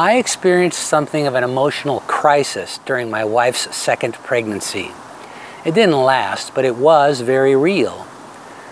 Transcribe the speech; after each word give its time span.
I 0.00 0.18
experienced 0.18 0.78
something 0.78 1.26
of 1.26 1.34
an 1.34 1.42
emotional 1.42 1.98
crisis 2.06 2.78
during 2.86 3.10
my 3.10 3.24
wife's 3.24 3.74
second 3.74 4.14
pregnancy. 4.14 4.92
It 5.64 5.74
didn't 5.74 6.00
last, 6.00 6.54
but 6.54 6.64
it 6.64 6.76
was 6.76 7.20
very 7.20 7.56
real. 7.56 8.06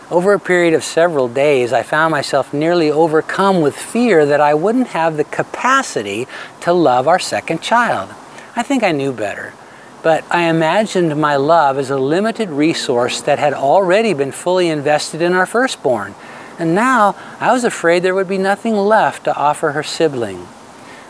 Over 0.08 0.34
a 0.34 0.38
period 0.38 0.72
of 0.72 0.84
several 0.84 1.26
days, 1.26 1.72
I 1.72 1.82
found 1.82 2.12
myself 2.12 2.54
nearly 2.54 2.92
overcome 2.92 3.60
with 3.60 3.74
fear 3.74 4.24
that 4.24 4.40
I 4.40 4.54
wouldn't 4.54 4.87
have 4.88 5.16
the 5.16 5.24
capacity 5.24 6.28
to 6.60 6.72
love 6.72 7.08
our 7.08 7.19
second 7.19 7.61
child. 7.61 8.15
I 8.54 8.62
think 8.62 8.84
I 8.84 8.93
knew 8.93 9.12
better, 9.12 9.52
but 10.04 10.22
I 10.30 10.43
imagined 10.43 11.20
my 11.20 11.34
love 11.34 11.76
as 11.76 11.90
a 11.90 11.98
limited 11.98 12.51
resource 12.51 13.20
that 13.22 13.40
had 13.40 13.52
already 13.52 14.15
been 14.15 14.30
fully 14.30 14.69
invested 14.69 15.20
in 15.22 15.33
our 15.33 15.44
firstborn, 15.44 16.15
and 16.56 16.73
now 16.73 17.16
I 17.41 17.52
was 17.52 17.65
afraid 17.65 18.05
there 18.05 18.15
would 18.15 18.29
be 18.29 18.38
nothing 18.38 18.77
left 18.77 19.24
to 19.24 19.34
offer 19.34 19.73
her 19.73 19.83
sibling. 19.83 20.47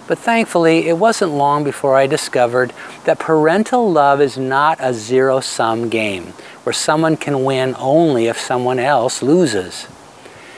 But 0.07 0.19
thankfully, 0.19 0.89
it 0.89 0.99
wasn't 0.99 1.33
long 1.33 1.65
before 1.65 1.97
I 1.97 2.07
discovered 2.07 2.73
that 3.05 3.19
parental 3.19 3.91
love 3.91 4.21
is 4.21 4.39
not 4.39 4.79
a 4.81 4.95
zero 4.95 5.41
sum 5.41 5.89
game 5.89 6.33
where 6.63 6.73
someone 6.73 7.17
can 7.17 7.45
win 7.45 7.75
only 7.79 8.27
if 8.27 8.39
someone 8.39 8.79
else 8.79 9.23
loses. 9.23 9.87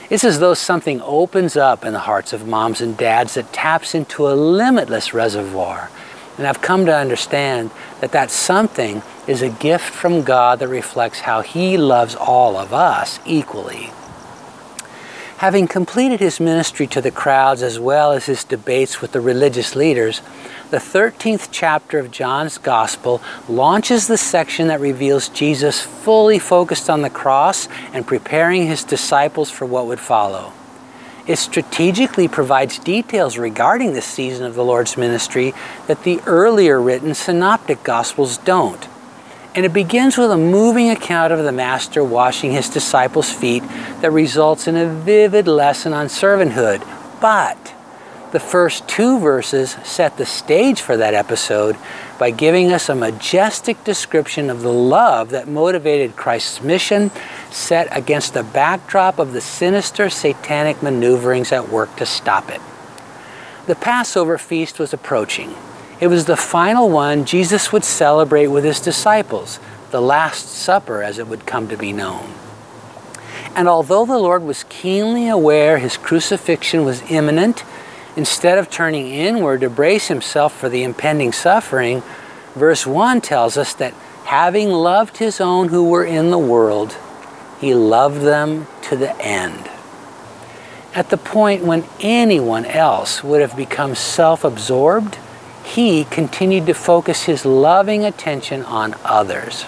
It's 0.09 0.23
as 0.23 0.39
though 0.39 0.55
something 0.55 1.01
opens 1.01 1.55
up 1.55 1.85
in 1.85 1.93
the 1.93 1.99
hearts 1.99 2.33
of 2.33 2.47
moms 2.47 2.81
and 2.81 2.97
dads 2.97 3.35
that 3.35 3.53
taps 3.53 3.93
into 3.93 4.27
a 4.27 4.33
limitless 4.33 5.13
reservoir. 5.13 5.89
And 6.37 6.47
I've 6.47 6.61
come 6.61 6.85
to 6.85 6.95
understand 6.95 7.69
that 8.01 8.11
that 8.13 8.31
something 8.31 9.03
is 9.27 9.41
a 9.41 9.49
gift 9.49 9.93
from 9.93 10.23
God 10.23 10.59
that 10.59 10.67
reflects 10.67 11.21
how 11.21 11.41
He 11.41 11.77
loves 11.77 12.15
all 12.15 12.55
of 12.55 12.73
us 12.73 13.19
equally. 13.25 13.91
Having 15.39 15.69
completed 15.69 16.19
his 16.19 16.41
ministry 16.41 16.85
to 16.87 16.99
the 16.99 17.11
crowds 17.11 17.63
as 17.63 17.79
well 17.79 18.11
as 18.11 18.25
his 18.25 18.43
debates 18.43 18.99
with 18.99 19.13
the 19.13 19.21
religious 19.21 19.73
leaders, 19.73 20.19
the 20.69 20.79
13th 20.79 21.47
chapter 21.49 21.97
of 21.97 22.11
John's 22.11 22.57
Gospel 22.57 23.21
launches 23.47 24.07
the 24.07 24.17
section 24.17 24.67
that 24.67 24.81
reveals 24.81 25.29
Jesus 25.29 25.79
fully 25.79 26.39
focused 26.39 26.89
on 26.89 27.03
the 27.03 27.09
cross 27.09 27.69
and 27.93 28.05
preparing 28.05 28.67
his 28.67 28.83
disciples 28.83 29.49
for 29.49 29.65
what 29.65 29.87
would 29.87 30.01
follow. 30.01 30.51
It 31.25 31.37
strategically 31.37 32.27
provides 32.27 32.77
details 32.77 33.37
regarding 33.37 33.93
this 33.93 34.03
season 34.03 34.45
of 34.45 34.55
the 34.55 34.65
Lord's 34.65 34.97
ministry 34.97 35.53
that 35.87 36.03
the 36.03 36.19
earlier 36.25 36.81
written 36.81 37.13
synoptic 37.13 37.81
Gospels 37.83 38.37
don't. 38.39 38.89
And 39.55 39.65
it 39.65 39.73
begins 39.73 40.17
with 40.17 40.31
a 40.31 40.37
moving 40.37 40.89
account 40.89 41.33
of 41.33 41.43
the 41.43 41.51
Master 41.51 42.03
washing 42.03 42.51
his 42.51 42.69
disciples' 42.69 43.31
feet 43.31 43.63
that 44.01 44.11
results 44.11 44.67
in 44.67 44.75
a 44.75 44.85
vivid 44.85 45.47
lesson 45.47 45.91
on 45.91 46.07
servanthood. 46.07 46.85
But 47.19 47.73
the 48.31 48.39
first 48.39 48.87
two 48.87 49.19
verses 49.19 49.71
set 49.83 50.17
the 50.17 50.25
stage 50.25 50.81
for 50.81 50.95
that 50.97 51.15
episode 51.15 51.77
by 52.19 52.29
giving 52.29 52.71
us 52.71 52.87
a 52.87 52.95
majestic 52.95 53.83
description 53.83 54.51
of 54.51 54.61
the 54.61 54.71
love 54.71 55.31
that 55.31 55.47
motivated 55.47 56.15
Christ's 56.15 56.61
mission, 56.61 57.09
set 57.49 57.87
against 57.95 58.35
the 58.35 58.43
backdrop 58.43 59.17
of 59.17 59.33
the 59.33 59.41
sinister 59.41 60.11
satanic 60.11 60.83
maneuverings 60.83 61.51
at 61.51 61.69
work 61.69 61.95
to 61.95 62.05
stop 62.05 62.49
it. 62.51 62.61
The 63.65 63.75
Passover 63.75 64.37
feast 64.37 64.77
was 64.77 64.93
approaching. 64.93 65.55
It 65.99 66.07
was 66.07 66.25
the 66.25 66.37
final 66.37 66.89
one 66.89 67.25
Jesus 67.25 67.73
would 67.73 67.83
celebrate 67.83 68.47
with 68.47 68.63
his 68.63 68.79
disciples, 68.79 69.59
the 69.91 70.01
Last 70.01 70.47
Supper 70.47 71.03
as 71.03 71.19
it 71.19 71.27
would 71.27 71.45
come 71.45 71.67
to 71.67 71.77
be 71.77 71.91
known. 71.91 72.33
And 73.55 73.67
although 73.67 74.05
the 74.05 74.17
Lord 74.17 74.43
was 74.43 74.63
keenly 74.69 75.27
aware 75.27 75.77
his 75.77 75.97
crucifixion 75.97 76.85
was 76.85 77.03
imminent, 77.11 77.65
instead 78.15 78.57
of 78.57 78.69
turning 78.69 79.07
inward 79.07 79.61
to 79.61 79.69
brace 79.69 80.07
himself 80.07 80.57
for 80.57 80.69
the 80.69 80.83
impending 80.83 81.33
suffering, 81.33 82.01
verse 82.55 82.87
1 82.87 83.19
tells 83.19 83.57
us 83.57 83.73
that 83.73 83.93
having 84.25 84.69
loved 84.69 85.17
his 85.17 85.41
own 85.41 85.67
who 85.67 85.89
were 85.89 86.05
in 86.05 86.29
the 86.29 86.37
world, 86.37 86.95
he 87.59 87.73
loved 87.73 88.21
them 88.21 88.67
to 88.83 88.95
the 88.95 89.19
end. 89.21 89.69
At 90.95 91.09
the 91.09 91.17
point 91.17 91.63
when 91.63 91.83
anyone 91.99 92.65
else 92.65 93.23
would 93.23 93.41
have 93.41 93.57
become 93.57 93.95
self 93.95 94.43
absorbed, 94.43 95.17
he 95.75 96.03
continued 96.05 96.65
to 96.65 96.73
focus 96.73 97.23
his 97.23 97.45
loving 97.45 98.03
attention 98.03 98.63
on 98.63 98.95
others. 99.03 99.65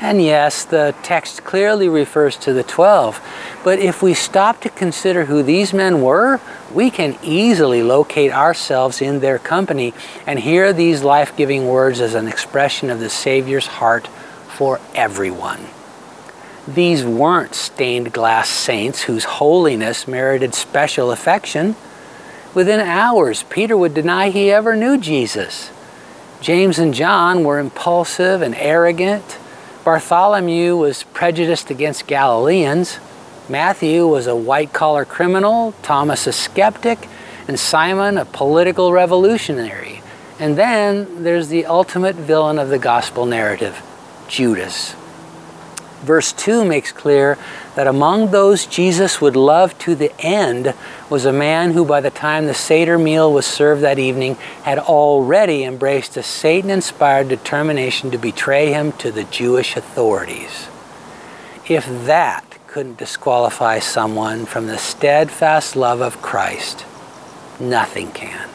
And 0.00 0.20
yes, 0.20 0.64
the 0.64 0.94
text 1.02 1.44
clearly 1.44 1.88
refers 1.88 2.36
to 2.38 2.52
the 2.52 2.64
12, 2.64 3.20
but 3.62 3.78
if 3.78 4.02
we 4.02 4.12
stop 4.12 4.60
to 4.62 4.68
consider 4.68 5.26
who 5.26 5.42
these 5.42 5.72
men 5.72 6.02
were, 6.02 6.40
we 6.72 6.90
can 6.90 7.16
easily 7.22 7.82
locate 7.82 8.32
ourselves 8.32 9.00
in 9.00 9.20
their 9.20 9.38
company 9.38 9.94
and 10.26 10.40
hear 10.40 10.72
these 10.72 11.02
life 11.02 11.36
giving 11.36 11.68
words 11.68 12.00
as 12.00 12.14
an 12.14 12.26
expression 12.26 12.90
of 12.90 12.98
the 12.98 13.08
Savior's 13.08 13.66
heart 13.66 14.08
for 14.48 14.80
everyone. 14.94 15.60
These 16.66 17.04
weren't 17.04 17.54
stained 17.54 18.12
glass 18.12 18.48
saints 18.48 19.02
whose 19.02 19.24
holiness 19.24 20.08
merited 20.08 20.54
special 20.54 21.12
affection. 21.12 21.76
Within 22.54 22.78
hours, 22.78 23.42
Peter 23.44 23.76
would 23.76 23.94
deny 23.94 24.30
he 24.30 24.50
ever 24.50 24.76
knew 24.76 24.96
Jesus. 24.96 25.70
James 26.40 26.78
and 26.78 26.94
John 26.94 27.42
were 27.42 27.58
impulsive 27.58 28.42
and 28.42 28.54
arrogant. 28.54 29.38
Bartholomew 29.84 30.76
was 30.76 31.02
prejudiced 31.02 31.70
against 31.70 32.06
Galileans. 32.06 32.98
Matthew 33.48 34.06
was 34.06 34.26
a 34.26 34.36
white 34.36 34.72
collar 34.72 35.04
criminal, 35.04 35.74
Thomas 35.82 36.26
a 36.26 36.32
skeptic, 36.32 37.08
and 37.48 37.58
Simon 37.58 38.16
a 38.16 38.24
political 38.24 38.92
revolutionary. 38.92 40.00
And 40.38 40.56
then 40.56 41.24
there's 41.24 41.48
the 41.48 41.66
ultimate 41.66 42.16
villain 42.16 42.58
of 42.58 42.68
the 42.68 42.78
gospel 42.78 43.26
narrative, 43.26 43.82
Judas. 44.28 44.94
Verse 46.04 46.34
2 46.34 46.66
makes 46.66 46.92
clear 46.92 47.38
that 47.76 47.86
among 47.86 48.30
those 48.30 48.66
Jesus 48.66 49.22
would 49.22 49.36
love 49.36 49.76
to 49.78 49.94
the 49.94 50.12
end 50.18 50.74
was 51.08 51.24
a 51.24 51.32
man 51.32 51.72
who, 51.72 51.84
by 51.84 52.02
the 52.02 52.10
time 52.10 52.44
the 52.44 52.52
Seder 52.52 52.98
meal 52.98 53.32
was 53.32 53.46
served 53.46 53.80
that 53.82 53.98
evening, 53.98 54.34
had 54.64 54.78
already 54.78 55.64
embraced 55.64 56.16
a 56.18 56.22
Satan 56.22 56.68
inspired 56.68 57.28
determination 57.28 58.10
to 58.10 58.18
betray 58.18 58.70
him 58.72 58.92
to 58.92 59.10
the 59.10 59.24
Jewish 59.24 59.76
authorities. 59.76 60.68
If 61.66 61.86
that 62.04 62.44
couldn't 62.66 62.98
disqualify 62.98 63.78
someone 63.78 64.44
from 64.44 64.66
the 64.66 64.76
steadfast 64.76 65.74
love 65.74 66.02
of 66.02 66.20
Christ, 66.20 66.84
nothing 67.58 68.12
can. 68.12 68.50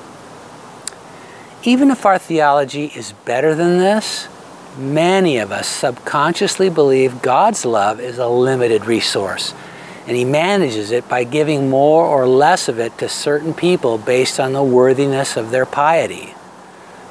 Even 1.63 1.89
if 1.89 2.05
our 2.05 2.19
theology 2.19 2.91
is 2.95 3.13
better 3.25 3.55
than 3.55 3.79
this, 3.79 4.27
Many 4.77 5.39
of 5.39 5.51
us 5.51 5.67
subconsciously 5.67 6.69
believe 6.69 7.21
God's 7.21 7.65
love 7.65 7.99
is 7.99 8.17
a 8.17 8.27
limited 8.27 8.85
resource, 8.85 9.53
and 10.07 10.15
He 10.15 10.23
manages 10.23 10.91
it 10.91 11.09
by 11.09 11.23
giving 11.23 11.69
more 11.69 12.05
or 12.05 12.27
less 12.27 12.69
of 12.69 12.79
it 12.79 12.97
to 12.99 13.09
certain 13.09 13.53
people 13.53 13.97
based 13.97 14.39
on 14.39 14.53
the 14.53 14.63
worthiness 14.63 15.35
of 15.35 15.51
their 15.51 15.65
piety. 15.65 16.35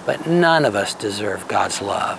But 0.06 0.26
none 0.26 0.64
of 0.64 0.74
us 0.74 0.94
deserve 0.94 1.48
God's 1.48 1.82
love. 1.82 2.18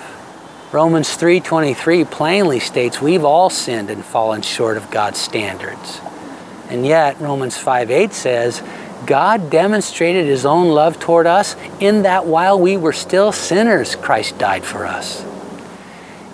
Romans 0.71 1.15
3:23 1.15 2.03
plainly 2.05 2.59
states 2.59 3.01
we've 3.01 3.25
all 3.25 3.49
sinned 3.49 3.89
and 3.89 4.05
fallen 4.05 4.43
short 4.43 4.77
of 4.77 4.91
God's 4.91 5.19
standards. 5.19 5.99
And 6.69 6.85
yet 6.85 7.19
Romans 7.19 7.57
5:8 7.57 8.13
says 8.13 8.61
God 9.07 9.49
demonstrated 9.49 10.27
his 10.27 10.45
own 10.45 10.69
love 10.69 10.99
toward 10.99 11.25
us 11.25 11.55
in 11.79 12.03
that 12.03 12.27
while 12.27 12.59
we 12.59 12.77
were 12.77 12.93
still 12.93 13.31
sinners 13.31 13.95
Christ 13.95 14.37
died 14.37 14.63
for 14.63 14.85
us. 14.85 15.23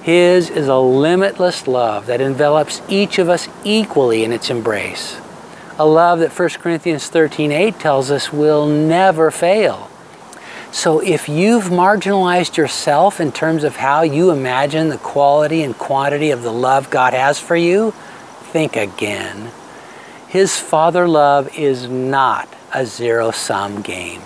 His 0.05 0.51
is 0.51 0.67
a 0.67 0.77
limitless 0.77 1.67
love 1.67 2.05
that 2.05 2.21
envelops 2.21 2.79
each 2.87 3.17
of 3.17 3.27
us 3.27 3.47
equally 3.63 4.23
in 4.23 4.31
its 4.31 4.51
embrace. 4.51 5.19
A 5.79 5.85
love 5.87 6.19
that 6.19 6.31
1 6.31 6.61
Corinthians 6.61 7.09
13:8 7.09 7.79
tells 7.79 8.11
us 8.11 8.31
will 8.31 8.67
never 8.67 9.31
fail. 9.31 9.89
So 10.71 10.99
if 10.99 11.27
you've 11.27 11.69
marginalized 11.71 12.55
yourself 12.55 13.19
in 13.19 13.31
terms 13.31 13.63
of 13.63 13.77
how 13.77 14.03
you 14.03 14.29
imagine 14.29 14.89
the 14.89 14.99
quality 14.99 15.63
and 15.63 15.75
quantity 15.75 16.29
of 16.29 16.43
the 16.43 16.53
love 16.53 16.91
God 16.91 17.15
has 17.15 17.39
for 17.39 17.55
you, 17.55 17.91
think 18.51 18.75
again. 18.75 19.49
His 20.27 20.59
father 20.59 21.07
love 21.07 21.49
is 21.57 21.89
not 21.89 22.47
a 22.71 22.85
zero 22.85 23.31
sum 23.31 23.81
game. 23.81 24.21